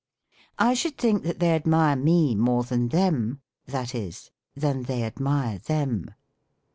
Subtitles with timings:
[0.57, 5.59] "I should think that they admire me more than them," that is, "than they admire
[5.59, 6.09] them."